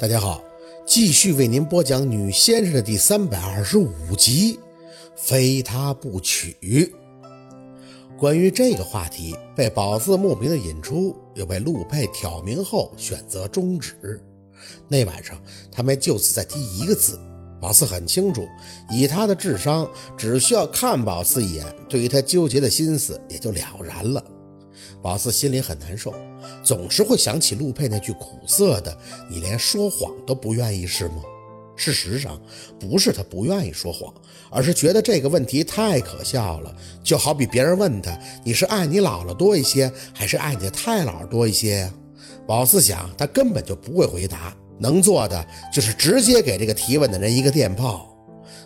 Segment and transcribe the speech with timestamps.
[0.00, 0.42] 大家好，
[0.86, 4.58] 继续为您播讲《女先生》的第三百二十五集，
[5.14, 6.90] 非他不娶。
[8.18, 14.18] 关于这个话题，被宝四莫名的引出，又被陆佩挑明后选择终止。
[14.88, 15.38] 那晚上，
[15.70, 17.20] 他没就此再提一个字。
[17.60, 18.48] 宝四很清楚，
[18.90, 19.86] 以他的智商，
[20.16, 24.24] 只需要看宝四一眼，对于他纠结的心思也就了然了。
[25.02, 26.14] 宝四心里很难受，
[26.62, 28.96] 总是会想起陆佩那句苦涩的
[29.30, 31.22] ：“你连说谎都不愿意是吗？”
[31.74, 32.38] 事实上，
[32.78, 34.12] 不是他不愿意说谎，
[34.50, 36.74] 而是觉得这个问题太可笑了。
[37.02, 41.94] 就好比别人问他：“你是爱你姥姥多一些，还是爱你的太姥多一些呀？”
[42.46, 48.09] 宝四想，他根本就不会回答，能做的就是直接给这个提问的人一个电报。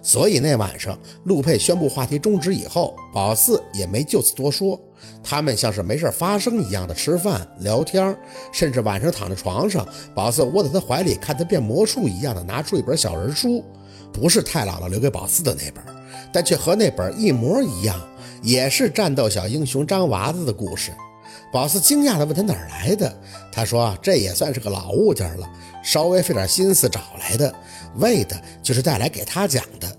[0.02, 4.79] 所以那晚上，陆佩宣布话题终止以后，宝四也没就此多说。
[5.23, 8.16] 他们像是没事发生一样的吃饭聊天，
[8.52, 13.65] 甚至晚上躺在床上，宝四窝在他怀里看他变魔术一样的拿出一本小人书，
[14.12, 15.84] 不是太姥姥留给宝四的那本，
[16.33, 18.01] 但却和那本一模一样，
[18.42, 20.91] 也是战斗小英雄张娃子的故事。
[21.55, 23.16] 宝四惊讶地问他哪儿来的，
[23.52, 25.48] 他说这也算是个老物件了，
[25.84, 27.55] 稍微费点心思找来的，
[27.98, 29.96] 为的就是带来给他讲的。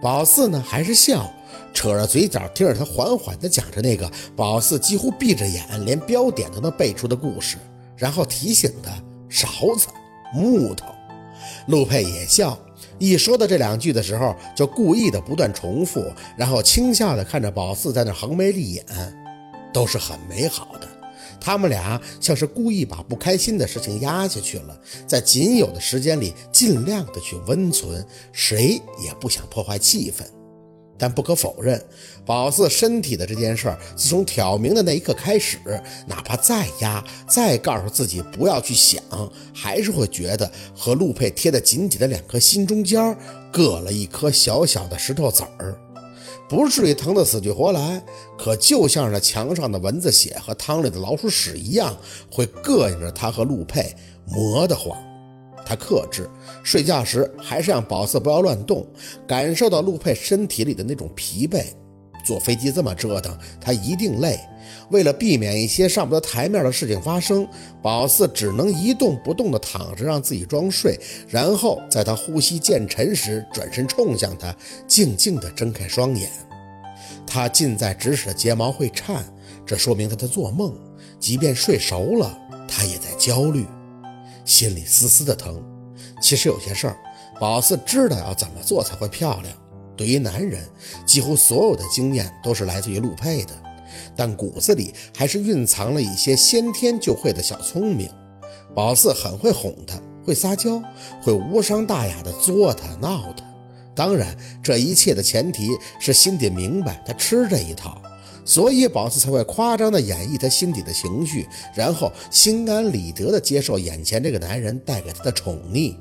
[0.00, 1.30] 宝四呢还是笑。
[1.74, 7.58] 扯着嘴角听着他缓缓地讲着那个宝四几乎闭着眼连标点都能背出的故事，
[7.98, 8.90] 然后提醒他
[9.28, 9.88] 勺子、
[10.32, 10.86] 木头。
[11.66, 12.58] 陆佩也笑，
[12.98, 16.02] 一说到这两句的时候，就故意的不断重复，
[16.34, 18.86] 然后轻笑的看着宝四在那横眉立眼，
[19.70, 20.88] 都是很美好的。
[21.44, 30.24] 他们俩像是故意把不开心的事情压下去了，在仅有的时间里尽量的去温存，谁也不想破坏气氛。
[30.96, 31.84] 但不可否认，
[32.24, 35.58] 宝四身体的这件事儿，自从挑明的那一刻开始，
[36.06, 39.02] 哪怕再压，再告诉自己不要去想，
[39.52, 43.14] 还是会觉得和陆佩贴得紧紧的两颗心中间，
[43.52, 45.78] 硌了一颗小小的石头子儿，
[46.48, 48.02] 不至于疼得死去活来，
[48.38, 51.96] 可就像是那墙上的蚊子血和汤里的老鼠屎一样，
[52.30, 53.94] 会膈应着他和陆佩，
[54.26, 54.96] 磨得慌。
[55.66, 56.28] 他克制，
[56.62, 58.86] 睡觉时还是让宝四不要乱动，
[59.26, 61.64] 感受到陆佩身体里的那种疲惫。
[62.24, 64.40] 坐飞机这么折腾，他一定累。
[64.90, 67.46] 为了避免一些上不得台面的事情发生，
[67.82, 70.98] 宝四只能一动不动地躺着，让自己装睡，
[71.28, 74.54] 然后在他呼吸渐沉时，转身冲向他，
[74.86, 76.30] 静静地睁开双眼。
[77.26, 79.24] 他近在咫尺的睫毛会颤，
[79.66, 80.74] 这说明他在做梦。
[81.18, 83.66] 即便睡熟了，他也在焦虑。
[84.44, 85.62] 心里丝丝的疼。
[86.20, 86.96] 其实有些事儿，
[87.40, 89.56] 宝四知道要怎么做才会漂亮。
[89.96, 90.62] 对于男人，
[91.06, 93.52] 几乎所有的经验都是来自于陆佩的，
[94.16, 98.10] 但骨子里还是蕴藏了一些先天就会的小聪明。
[98.74, 100.82] 宝四很会哄他，会撒娇，
[101.22, 103.44] 会无伤大雅的作他闹他。
[103.94, 108.02] 当然，这一切的前提是心底明白他吃这一套。
[108.46, 115.96] 所以宝四才会夸张的演绎他心底的情绪，然后心安理得的接受眼前这个男人带给他的宠溺。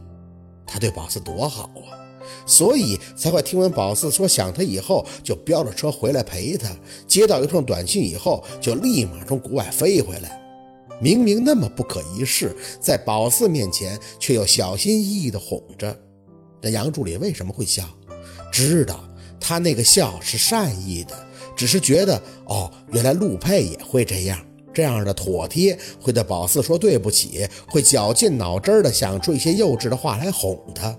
[0.65, 2.02] 他对宝四多好啊！
[2.45, 6.69] 所以才会听闻宝四说想他以后就飙着车回来陪他，
[7.07, 10.41] 接到一通短信以后就立马从国外飞回来。
[11.01, 15.97] 明明那么不可一世，在宝四面前却又小心翼翼地哄着。
[16.61, 17.83] 那杨助理为什么会笑？
[18.51, 19.03] 知道
[19.39, 21.13] 他那个笑是善意的。
[21.55, 24.39] 只是觉得哦，原来陆佩也会这样，
[24.73, 30.97] 这样的妥帖，会对宝四说对不起，会绞尽脑汁的想出一些幼稚的话来哄他。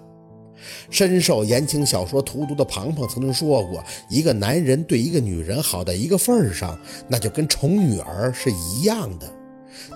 [0.90, 9.30] 深受言情小说荼毒的庞庞曾经说过，一个男人对一个女人好到一个份儿上，那就跟宠女儿是一样的。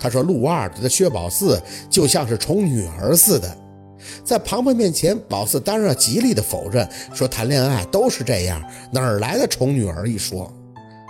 [0.00, 3.56] 他说陆二对他薛宝四就像是宠女儿似的。
[4.24, 8.62] 在庞庞面前，宝四当然极力的否认，说谈恋爱都是这样，
[8.92, 10.52] 哪儿来的宠女儿一说？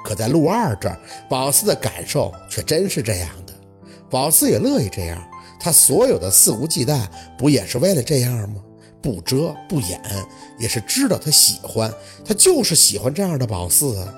[0.05, 0.99] 可在陆二这儿，
[1.29, 3.53] 宝四的感受却真是这样的。
[4.09, 5.23] 宝四也乐意这样，
[5.61, 7.03] 他所有的肆无忌惮，
[7.37, 8.63] 不也是为了这样吗？
[9.03, 10.01] 不遮不掩，
[10.59, 11.93] 也是知道他喜欢，
[12.25, 14.15] 他就是喜欢这样的宝四啊。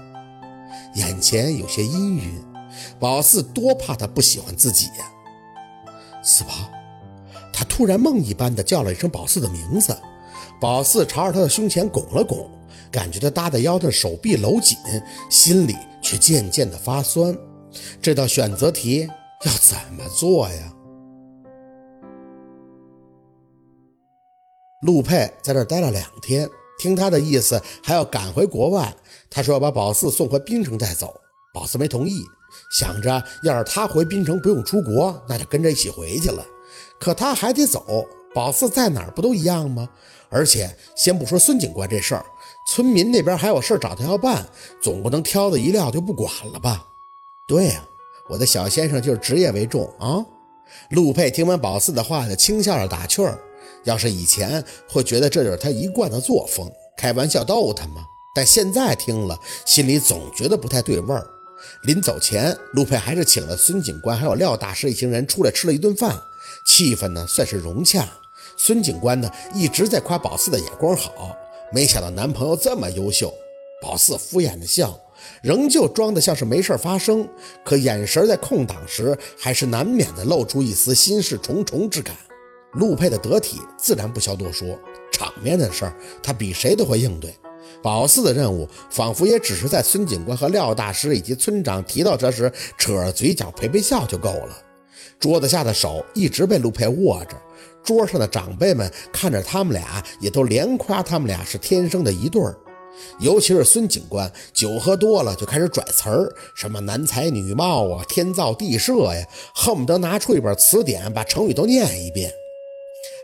[0.95, 2.43] 眼前有些阴云，
[2.99, 5.11] 宝四多怕他不喜欢自己呀。
[6.23, 6.51] 四宝。
[7.53, 9.95] 他突然梦一般的叫了一声宝四的名字，
[10.59, 12.49] 宝四朝着他的胸前拱了拱，
[12.91, 14.79] 感觉他搭在腰的手臂搂紧，
[15.29, 17.37] 心里却渐渐的发酸。
[18.01, 19.07] 这道选择题
[19.45, 20.73] 要怎么做呀？
[24.83, 26.49] 陆佩在这待了两天，
[26.79, 28.95] 听他的意思还要赶回国外。
[29.29, 31.15] 他说要把宝四送回滨城再走，
[31.53, 32.25] 宝四没同意，
[32.73, 36.45] 想着要是他回滨城不用出国，那就跟着一起回去了。
[36.99, 39.89] 可他还得走，宝四在哪儿不都一样吗？
[40.31, 42.25] 而且先不说孙警官这事儿，
[42.69, 44.47] 村民那边还有事找他要办，
[44.81, 46.87] 总不能挑子一撂就不管了吧？
[47.47, 47.85] 对呀，
[48.29, 50.25] 我的小先生就是职业为重啊。
[50.91, 53.39] 陆佩听完宝四的话，就轻笑着打趣儿。
[53.85, 58.05] 要是以前会觉得这就是他一贯的作风，开玩笑逗他吗？
[58.35, 61.27] 但现在听了，心里总觉得不太对味儿。
[61.83, 66.19] 临走前，陆佩还是请了孙警官还有廖大师一行人出来吃了一顿饭，
[66.67, 68.09] 气氛呢算是融洽。
[68.57, 71.37] 孙警官呢一直在夸宝四的眼光好，
[71.73, 73.33] 没想到男朋友这么优秀。
[73.83, 74.99] 宝四敷衍的笑，
[75.43, 77.27] 仍旧装得像是没事发生，
[77.65, 82.15] 可眼神在空档时还是难免的露出一丝心事重重之感。
[82.75, 84.79] 陆佩的得体自然不消多说，
[85.11, 87.35] 场面的事儿他比谁都会应对。
[87.83, 94.57] 宝四的任务仿佛也只是在孙警官和廖大师以及村长提到这时扯着嘴角陪陪笑就够了。
[95.19, 97.37] 桌子下的手一直被陆佩握着。
[97.83, 102.57] 桌上的长辈们看着他们俩，也都连夸他们俩是天生的一对儿。
[103.19, 112.31] 尤其是孙警官，酒喝多了就开始拽词儿，什么男才女貌啊，天造地设呀，恨不得拿出一本词典把成语都念一遍。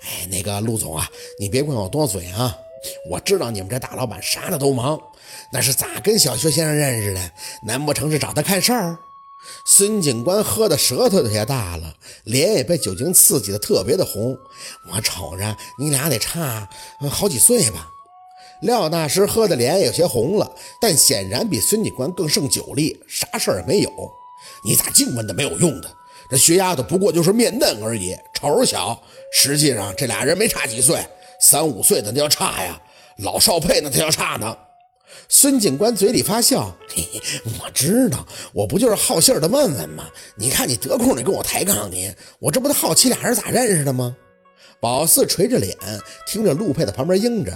[0.06, 2.56] 哎，那个陆总啊，你别管我多嘴啊，
[3.10, 5.00] 我知道你们这大老板啥的都忙，
[5.52, 7.20] 那是咋跟小薛先生认识的？
[7.64, 8.98] 难不成是找他看事儿？
[9.64, 11.94] 孙警官喝的舌头都也大了，
[12.24, 14.36] 脸也被酒精刺激的特别的红。
[14.92, 16.68] 我瞅着你俩得差
[17.10, 17.88] 好几岁吧。
[18.62, 20.50] 廖大师喝的脸有些红了，
[20.80, 23.90] 但显然比孙警官更胜酒力，啥事儿也没有。
[24.64, 25.90] 你咋净问的没有用的？
[26.28, 29.02] 这薛丫头不过就是面嫩而已，瞅着小，
[29.32, 31.02] 实际上这俩人没差几岁，
[31.40, 32.78] 三五岁的那叫差呀，
[33.16, 34.54] 老少配那才叫差呢。
[35.26, 37.20] 孙警官嘴里发笑，嘿嘿，
[37.58, 40.04] 我知道，我不就是好信儿的问问吗？
[40.34, 44.14] 你看你得空你跟我抬杠你，我这不都好奇俩人咋认识的吗？
[44.80, 45.74] 宝四垂着脸，
[46.26, 47.52] 听着陆佩在旁边应着，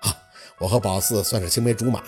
[0.00, 0.16] 啊，
[0.58, 2.02] 我和宝四算是青梅竹马，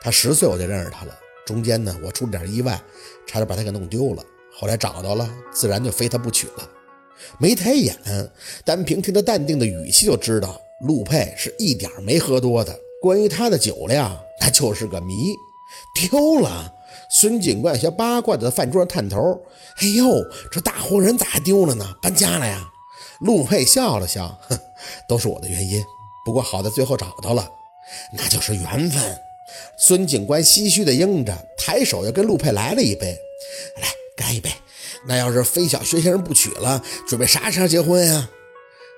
[0.00, 1.14] 他十岁我就认识他了，
[1.44, 2.80] 中间呢我出了点意外，
[3.26, 4.24] 差点把他给弄丢了，
[4.58, 6.70] 后来找到了，自然就非他不娶了。
[7.38, 7.96] 没抬眼，
[8.64, 12.78] 单凭听他淡定的语气就知道，陆佩是一点没喝多的。
[13.00, 14.18] 关于他的酒量。
[14.38, 15.34] 那就是个谜，
[15.94, 16.72] 丢了。
[17.10, 19.40] 孙警官有些八卦的在饭桌上探头。
[19.78, 20.22] 哎呦，
[20.52, 21.96] 这大活人咋还丢了呢？
[22.02, 22.62] 搬家了呀？
[23.20, 24.58] 陆佩笑了笑，哼，
[25.08, 25.82] 都是我的原因。
[26.24, 27.50] 不过好在最后找到了，
[28.12, 29.18] 那就是缘分。
[29.78, 33.16] 孙警官唏嘘的应着，抬手又跟陆佩来了一杯，
[33.80, 34.50] 来干一杯。
[35.06, 38.28] 那要是非小薛先生不娶了，准备啥时候结婚呀？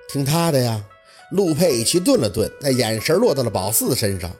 [0.09, 0.83] 听他的呀。
[1.31, 4.31] 陆佩一起顿了顿，那眼神落到了宝四身上。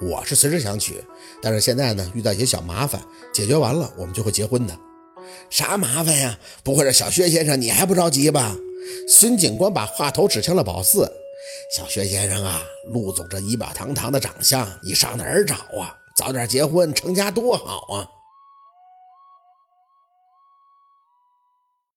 [0.00, 1.02] 我是随时想娶，
[1.42, 4.78] 但是现在呢遇到一些小麻烦，解决完了我们就会结婚的。
[5.50, 6.38] 啥麻烦呀？
[6.62, 8.56] 不会是小薛先生你还不着急吧？
[9.08, 11.10] 孙警官把话头指向了宝四。
[11.76, 12.62] 小薛先生啊，
[12.92, 15.96] 陆总这仪表堂堂的长相，你上哪儿找啊？
[16.16, 18.06] 早点结婚成家多好啊！